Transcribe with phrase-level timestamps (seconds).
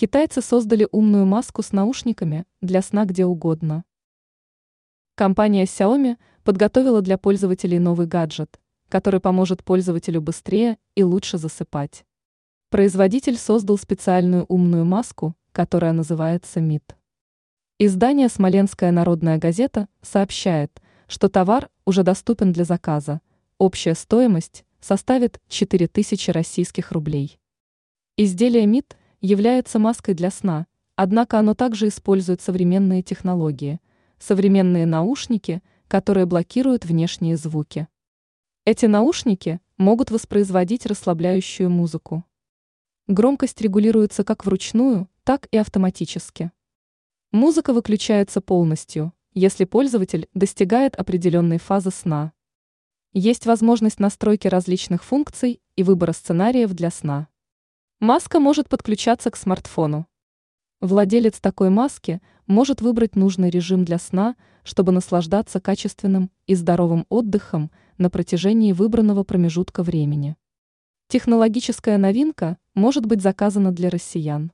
[0.00, 3.84] Китайцы создали умную маску с наушниками для сна где угодно.
[5.14, 8.58] Компания Xiaomi подготовила для пользователей новый гаджет,
[8.88, 12.06] который поможет пользователю быстрее и лучше засыпать.
[12.70, 16.96] Производитель создал специальную умную маску, которая называется МИД.
[17.78, 23.20] Издание «Смоленская народная газета» сообщает, что товар уже доступен для заказа.
[23.58, 27.38] Общая стоимость составит 4000 российских рублей.
[28.16, 30.66] Изделие МИД является маской для сна,
[30.96, 33.80] однако оно также использует современные технологии,
[34.18, 37.88] современные наушники, которые блокируют внешние звуки.
[38.64, 42.24] Эти наушники могут воспроизводить расслабляющую музыку.
[43.06, 46.52] Громкость регулируется как вручную, так и автоматически.
[47.32, 52.32] Музыка выключается полностью, если пользователь достигает определенной фазы сна.
[53.12, 57.28] Есть возможность настройки различных функций и выбора сценариев для сна.
[58.00, 60.06] Маска может подключаться к смартфону.
[60.80, 67.70] Владелец такой маски может выбрать нужный режим для сна, чтобы наслаждаться качественным и здоровым отдыхом
[67.98, 70.36] на протяжении выбранного промежутка времени.
[71.08, 74.50] Технологическая новинка может быть заказана для россиян.